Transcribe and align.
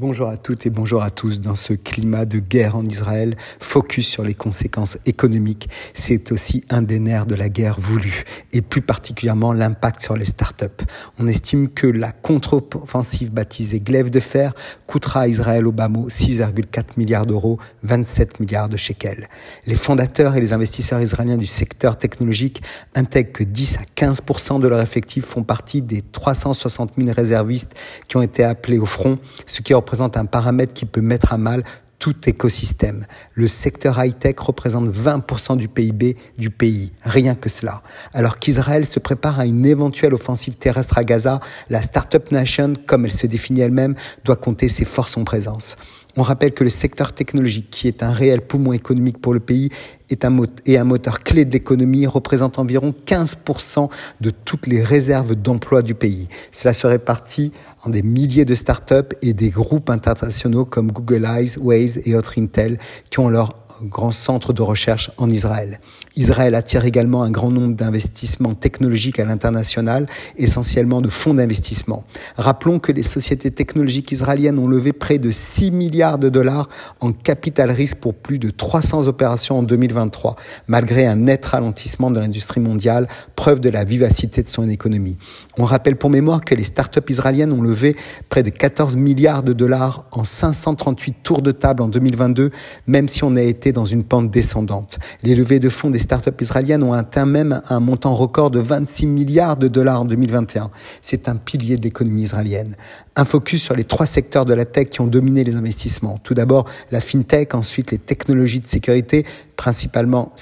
Bonjour 0.00 0.28
à 0.28 0.36
toutes 0.36 0.64
et 0.64 0.70
bonjour 0.70 1.02
à 1.02 1.10
tous. 1.10 1.40
Dans 1.40 1.56
ce 1.56 1.72
climat 1.72 2.24
de 2.24 2.38
guerre 2.38 2.76
en 2.76 2.84
Israël, 2.84 3.34
focus 3.58 4.06
sur 4.06 4.22
les 4.22 4.32
conséquences 4.32 4.96
économiques, 5.06 5.68
c'est 5.92 6.30
aussi 6.30 6.64
un 6.70 6.82
des 6.82 7.00
nerfs 7.00 7.26
de 7.26 7.34
la 7.34 7.48
guerre 7.48 7.80
voulue 7.80 8.22
et 8.52 8.62
plus 8.62 8.80
particulièrement 8.80 9.52
l'impact 9.52 10.00
sur 10.00 10.16
les 10.16 10.24
startups. 10.24 10.84
On 11.18 11.26
estime 11.26 11.68
que 11.68 11.88
la 11.88 12.12
contre-offensive 12.12 13.32
baptisée 13.32 13.80
Glaive 13.80 14.08
de 14.08 14.20
fer 14.20 14.52
coûtera 14.86 15.22
à 15.22 15.26
Israël 15.26 15.64
bas 15.64 15.88
6,4 15.88 16.90
milliards 16.96 17.26
d'euros, 17.26 17.58
27 17.82 18.38
milliards 18.38 18.68
de 18.68 18.76
shekels. 18.76 19.26
Les 19.66 19.74
fondateurs 19.74 20.36
et 20.36 20.40
les 20.40 20.52
investisseurs 20.52 21.00
israéliens 21.00 21.38
du 21.38 21.46
secteur 21.46 21.98
technologique 21.98 22.62
intègrent 22.94 23.32
que 23.32 23.42
10 23.42 23.78
à 23.78 24.00
15% 24.00 24.60
de 24.60 24.68
leurs 24.68 24.80
effectifs 24.80 25.24
font 25.24 25.42
partie 25.42 25.82
des 25.82 26.02
360 26.02 26.92
000 26.96 27.10
réservistes 27.12 27.74
qui 28.06 28.16
ont 28.16 28.22
été 28.22 28.44
appelés 28.44 28.78
au 28.78 28.86
front, 28.86 29.18
ce 29.46 29.60
qui 29.60 29.74
représente 29.74 29.87
un 30.00 30.26
paramètre 30.26 30.74
qui 30.74 30.86
peut 30.86 31.00
mettre 31.00 31.32
à 31.32 31.38
mal 31.38 31.62
tout 31.98 32.14
écosystème. 32.28 33.04
Le 33.34 33.48
secteur 33.48 34.02
high-tech 34.02 34.36
représente 34.38 34.88
20% 34.88 35.56
du 35.56 35.68
PIB 35.68 36.16
du 36.38 36.50
pays, 36.50 36.92
rien 37.02 37.34
que 37.34 37.48
cela. 37.48 37.82
Alors 38.12 38.38
qu'Israël 38.38 38.86
se 38.86 39.00
prépare 39.00 39.40
à 39.40 39.46
une 39.46 39.66
éventuelle 39.66 40.14
offensive 40.14 40.54
terrestre 40.54 40.98
à 40.98 41.04
Gaza, 41.04 41.40
la 41.70 41.82
Startup 41.82 42.30
Nation, 42.30 42.74
comme 42.86 43.04
elle 43.04 43.12
se 43.12 43.26
définit 43.26 43.60
elle-même, 43.60 43.94
doit 44.24 44.36
compter 44.36 44.68
ses 44.68 44.84
forces 44.84 45.16
en 45.16 45.24
présence. 45.24 45.76
On 46.20 46.22
rappelle 46.22 46.52
que 46.52 46.64
le 46.64 46.70
secteur 46.70 47.12
technologique, 47.12 47.70
qui 47.70 47.86
est 47.86 48.02
un 48.02 48.10
réel 48.10 48.40
poumon 48.40 48.72
économique 48.72 49.18
pour 49.18 49.32
le 49.32 49.38
pays, 49.38 49.70
est 50.10 50.24
un, 50.24 50.36
et 50.66 50.76
un 50.76 50.82
moteur 50.82 51.20
clé 51.20 51.44
de 51.44 51.52
l'économie, 51.52 52.08
représente 52.08 52.58
environ 52.58 52.92
15% 53.06 53.88
de 54.20 54.30
toutes 54.30 54.66
les 54.66 54.82
réserves 54.82 55.36
d'emploi 55.36 55.80
du 55.80 55.94
pays. 55.94 56.26
Cela 56.50 56.72
se 56.72 56.88
répartit 56.88 57.52
en 57.84 57.90
des 57.90 58.02
milliers 58.02 58.44
de 58.44 58.56
startups 58.56 59.14
et 59.22 59.32
des 59.32 59.50
groupes 59.50 59.90
internationaux 59.90 60.64
comme 60.64 60.90
Google 60.90 61.24
Eyes, 61.24 61.56
Waze 61.56 62.00
et 62.04 62.16
autres 62.16 62.36
Intel 62.36 62.78
qui 63.10 63.20
ont 63.20 63.28
leur 63.28 63.67
grand 63.82 64.10
centre 64.10 64.52
de 64.52 64.62
recherche 64.62 65.10
en 65.18 65.28
Israël. 65.28 65.80
Israël 66.16 66.54
attire 66.54 66.84
également 66.84 67.22
un 67.22 67.30
grand 67.30 67.50
nombre 67.50 67.76
d'investissements 67.76 68.54
technologiques 68.54 69.20
à 69.20 69.24
l'international, 69.24 70.06
essentiellement 70.36 71.00
de 71.00 71.08
fonds 71.08 71.34
d'investissement. 71.34 72.04
Rappelons 72.36 72.78
que 72.78 72.92
les 72.92 73.02
sociétés 73.02 73.50
technologiques 73.50 74.10
israéliennes 74.10 74.58
ont 74.58 74.66
levé 74.66 74.92
près 74.92 75.18
de 75.18 75.30
6 75.30 75.70
milliards 75.70 76.18
de 76.18 76.28
dollars 76.28 76.68
en 77.00 77.12
capital 77.12 77.70
risque 77.70 77.98
pour 77.98 78.14
plus 78.14 78.38
de 78.38 78.50
300 78.50 79.06
opérations 79.06 79.58
en 79.58 79.62
2023, 79.62 80.36
malgré 80.66 81.06
un 81.06 81.16
net 81.16 81.44
ralentissement 81.46 82.10
de 82.10 82.18
l'industrie 82.18 82.60
mondiale, 82.60 83.06
preuve 83.36 83.60
de 83.60 83.70
la 83.70 83.84
vivacité 83.84 84.42
de 84.42 84.48
son 84.48 84.68
économie. 84.68 85.18
On 85.56 85.64
rappelle 85.64 85.96
pour 85.96 86.10
mémoire 86.10 86.40
que 86.40 86.54
les 86.54 86.64
startups 86.64 87.00
israéliennes 87.08 87.52
ont 87.52 87.62
levé 87.62 87.96
près 88.28 88.42
de 88.42 88.50
14 88.50 88.96
milliards 88.96 89.42
de 89.42 89.52
dollars 89.52 90.06
en 90.12 90.24
538 90.24 91.16
tours 91.22 91.42
de 91.42 91.52
table 91.52 91.82
en 91.82 91.88
2022, 91.88 92.50
même 92.86 93.08
si 93.08 93.24
on 93.24 93.36
a 93.36 93.42
été 93.42 93.57
dans 93.66 93.84
une 93.84 94.04
pente 94.04 94.30
descendante. 94.30 94.98
Les 95.22 95.34
levées 95.34 95.58
de 95.58 95.68
fonds 95.68 95.90
des 95.90 95.98
startups 95.98 96.30
israéliennes 96.40 96.82
ont 96.82 96.92
atteint 96.92 97.26
même 97.26 97.60
un 97.68 97.80
montant 97.80 98.14
record 98.14 98.50
de 98.50 98.60
26 98.60 99.06
milliards 99.06 99.56
de 99.56 99.68
dollars 99.68 100.02
en 100.02 100.04
2021. 100.04 100.70
C'est 101.02 101.28
un 101.28 101.36
pilier 101.36 101.76
de 101.76 101.82
l'économie 101.82 102.22
israélienne. 102.22 102.76
Un 103.16 103.24
focus 103.24 103.62
sur 103.62 103.74
les 103.74 103.84
trois 103.84 104.06
secteurs 104.06 104.44
de 104.44 104.54
la 104.54 104.64
tech 104.64 104.88
qui 104.90 105.00
ont 105.00 105.06
dominé 105.06 105.44
les 105.44 105.56
investissements. 105.56 106.18
Tout 106.22 106.34
d'abord, 106.34 106.66
la 106.90 107.00
fintech, 107.00 107.54
ensuite 107.54 107.90
les 107.90 107.98
technologies 107.98 108.60
de 108.60 108.68
sécurité, 108.68 109.26
principalement 109.58 110.32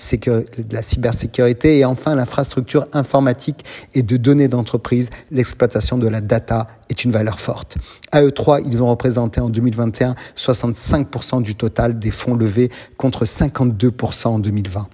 la 0.70 0.82
cybersécurité, 0.82 1.78
et 1.78 1.84
enfin 1.86 2.14
l'infrastructure 2.14 2.86
informatique 2.92 3.64
et 3.94 4.02
de 4.02 4.16
données 4.18 4.46
d'entreprise. 4.46 5.08
L'exploitation 5.32 5.96
de 5.96 6.06
la 6.06 6.20
data 6.20 6.68
est 6.90 7.02
une 7.02 7.10
valeur 7.10 7.40
forte. 7.40 7.78
À 8.12 8.22
eux 8.22 8.30
trois, 8.30 8.60
ils 8.60 8.80
ont 8.82 8.88
représenté 8.88 9.40
en 9.40 9.48
2021 9.48 10.14
65% 10.36 11.42
du 11.42 11.54
total 11.54 11.98
des 11.98 12.10
fonds 12.10 12.34
levés 12.34 12.70
contre 12.98 13.24
52% 13.24 14.26
en 14.28 14.38
2020. 14.38 14.86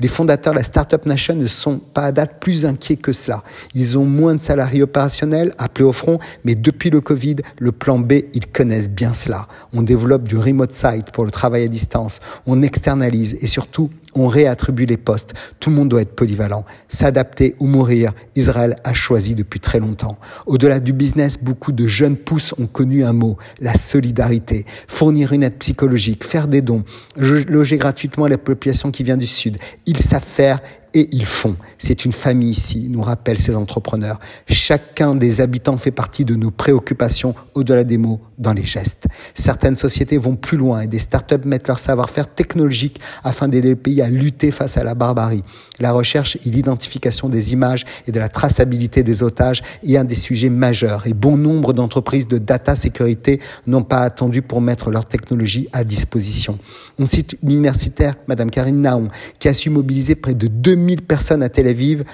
Les 0.00 0.08
fondateurs 0.08 0.52
de 0.52 0.58
la 0.58 0.64
Startup 0.64 1.04
Nation 1.06 1.36
ne 1.36 1.46
sont 1.46 1.78
pas 1.78 2.06
à 2.06 2.12
date 2.12 2.40
plus 2.40 2.66
inquiets 2.66 2.96
que 2.96 3.12
cela. 3.12 3.42
Ils 3.74 3.96
ont 3.96 4.04
moins 4.04 4.34
de 4.34 4.40
salariés 4.40 4.82
opérationnels 4.82 5.54
appelés 5.56 5.84
au 5.84 5.92
front, 5.92 6.18
mais 6.44 6.56
depuis 6.56 6.90
le 6.90 7.00
Covid, 7.00 7.36
le 7.58 7.72
plan 7.72 7.98
B, 7.98 8.14
ils 8.34 8.46
connaissent 8.48 8.90
bien 8.90 9.14
cela. 9.14 9.46
On 9.72 9.82
développe 9.82 10.24
du 10.24 10.36
remote 10.36 10.72
site 10.72 11.12
pour 11.12 11.24
le 11.24 11.30
travail 11.30 11.64
à 11.64 11.68
distance, 11.68 12.18
on 12.46 12.60
externalise 12.62 13.38
et 13.40 13.46
surtout, 13.46 13.67
on 14.14 14.28
réattribue 14.28 14.86
les 14.86 14.96
postes. 14.96 15.34
Tout 15.60 15.70
le 15.70 15.76
monde 15.76 15.88
doit 15.88 16.02
être 16.02 16.14
polyvalent. 16.14 16.64
S'adapter 16.88 17.54
ou 17.60 17.66
mourir, 17.66 18.12
Israël 18.36 18.76
a 18.84 18.92
choisi 18.92 19.34
depuis 19.34 19.60
très 19.60 19.80
longtemps. 19.80 20.18
Au-delà 20.46 20.80
du 20.80 20.92
business, 20.92 21.42
beaucoup 21.42 21.72
de 21.72 21.86
jeunes 21.86 22.16
pousses 22.16 22.54
ont 22.58 22.66
connu 22.66 23.04
un 23.04 23.12
mot, 23.12 23.36
la 23.60 23.74
solidarité. 23.74 24.64
Fournir 24.86 25.32
une 25.32 25.42
aide 25.42 25.58
psychologique, 25.58 26.24
faire 26.24 26.48
des 26.48 26.62
dons, 26.62 26.84
loger 27.16 27.78
gratuitement 27.78 28.26
la 28.26 28.38
population 28.38 28.90
qui 28.90 29.04
vient 29.04 29.16
du 29.16 29.26
Sud. 29.26 29.58
Ils 29.86 30.00
savent 30.00 30.22
faire 30.24 30.60
et 30.94 31.08
ils 31.12 31.26
font. 31.26 31.56
C'est 31.78 32.04
une 32.04 32.12
famille 32.12 32.50
ici, 32.50 32.88
nous 32.90 33.02
rappellent 33.02 33.38
ces 33.38 33.54
entrepreneurs. 33.54 34.18
Chacun 34.46 35.14
des 35.14 35.40
habitants 35.40 35.76
fait 35.76 35.90
partie 35.90 36.24
de 36.24 36.34
nos 36.34 36.50
préoccupations 36.50 37.34
au-delà 37.54 37.84
des 37.84 37.98
mots, 37.98 38.20
dans 38.38 38.52
les 38.52 38.64
gestes. 38.64 39.06
Certaines 39.34 39.76
sociétés 39.76 40.16
vont 40.16 40.36
plus 40.36 40.56
loin 40.56 40.82
et 40.82 40.86
des 40.86 40.98
startups 40.98 41.44
mettent 41.44 41.68
leur 41.68 41.78
savoir-faire 41.78 42.32
technologique 42.32 43.00
afin 43.24 43.48
d'aider 43.48 43.70
le 43.70 43.76
pays 43.76 44.00
à 44.00 44.08
lutter 44.08 44.50
face 44.50 44.76
à 44.76 44.84
la 44.84 44.94
barbarie. 44.94 45.42
La 45.80 45.92
recherche 45.92 46.36
et 46.46 46.50
l'identification 46.50 47.28
des 47.28 47.52
images 47.52 47.84
et 48.06 48.12
de 48.12 48.18
la 48.18 48.28
traçabilité 48.28 49.02
des 49.02 49.22
otages 49.22 49.62
est 49.84 49.96
un 49.96 50.04
des 50.04 50.14
sujets 50.14 50.50
majeurs 50.50 51.06
et 51.06 51.14
bon 51.14 51.36
nombre 51.36 51.72
d'entreprises 51.72 52.28
de 52.28 52.38
data 52.38 52.76
sécurité 52.76 53.40
n'ont 53.66 53.82
pas 53.82 54.02
attendu 54.02 54.42
pour 54.42 54.60
mettre 54.60 54.90
leur 54.90 55.06
technologie 55.06 55.68
à 55.72 55.84
disposition. 55.84 56.58
On 56.98 57.06
cite 57.06 57.36
l'universitaire 57.42 58.14
Madame 58.28 58.50
Karine 58.50 58.82
Naon 58.82 59.08
qui 59.38 59.48
a 59.48 59.54
su 59.54 59.70
mobiliser 59.70 60.14
près 60.14 60.34
de 60.34 60.46
2 60.46 60.76
2000 60.78 61.02
personnes 61.02 61.42
à 61.42 61.48
Tel 61.48 61.66
Aviv 61.66 62.04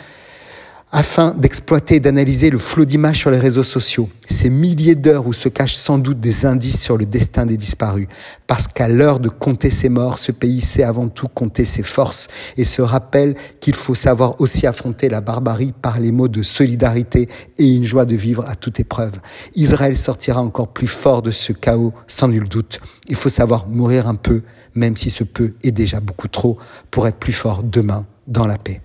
afin 0.97 1.35
d'exploiter 1.35 1.97
et 1.97 2.01
d'analyser 2.01 2.51
le 2.51 2.59
flot 2.59 2.85
d'images 2.85 3.19
sur 3.19 3.33
les 3.33 3.39
réseaux 3.39 3.65
sociaux. 3.65 4.09
Ces 4.29 4.49
milliers 4.49 4.95
d'heures 4.95 5.27
où 5.27 5.33
se 5.33 5.49
cachent 5.49 5.75
sans 5.75 5.99
doute 5.99 6.21
des 6.21 6.47
indices 6.47 6.81
sur 6.81 6.97
le 6.97 7.05
destin 7.05 7.47
des 7.47 7.57
disparus. 7.57 8.07
Parce 8.47 8.69
qu'à 8.69 8.87
l'heure 8.87 9.19
de 9.19 9.29
compter 9.29 9.71
ses 9.71 9.89
morts, 9.89 10.21
ce 10.21 10.31
pays 10.31 10.61
sait 10.61 10.85
avant 10.85 11.09
tout 11.09 11.27
compter 11.27 11.65
ses 11.65 11.83
forces 11.83 12.29
et 12.57 12.65
se 12.65 12.81
rappelle 12.81 13.35
qu'il 13.59 13.75
faut 13.75 13.97
savoir 13.97 14.41
aussi 14.41 14.69
affronter 14.69 15.09
la 15.09 15.21
barbarie 15.21 15.73
par 15.73 15.99
les 15.99 16.13
mots 16.13 16.29
de 16.29 16.45
solidarité 16.45 17.29
et 17.59 17.67
une 17.67 17.83
joie 17.83 18.05
de 18.05 18.15
vivre 18.15 18.45
à 18.49 18.55
toute 18.55 18.79
épreuve. 18.79 19.21
Israël 19.57 19.97
sortira 19.97 20.41
encore 20.41 20.69
plus 20.69 20.87
fort 20.87 21.23
de 21.23 21.33
ce 21.33 21.53
chaos, 21.53 21.93
sans 22.07 22.29
nul 22.29 22.49
doute. 22.49 22.81
Il 23.09 23.17
faut 23.17 23.31
savoir 23.31 23.67
mourir 23.67 24.07
un 24.07 24.15
peu, 24.15 24.43
même 24.77 24.97
si 24.97 25.11
ce 25.11 25.25
peu 25.25 25.55
est 25.65 25.73
déjà 25.73 25.99
beaucoup 25.99 26.29
trop, 26.29 26.57
pour 26.93 27.09
être 27.09 27.19
plus 27.19 27.33
fort 27.33 27.65
demain 27.65 28.07
dans 28.27 28.47
la 28.47 28.59
paix. 28.59 28.81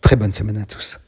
Très 0.00 0.16
bonne 0.16 0.32
semaine 0.32 0.58
à 0.58 0.64
tous. 0.64 0.98